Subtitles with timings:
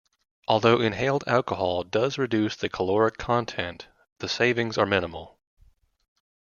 [0.47, 5.37] Although inhaled alcohol does reduce the caloric content, the savings are minimal.